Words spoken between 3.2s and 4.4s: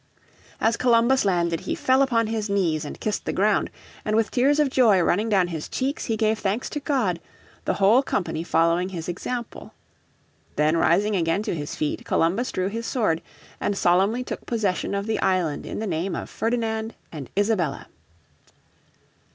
the ground, and with